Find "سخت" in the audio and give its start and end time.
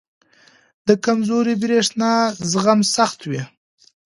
2.95-3.19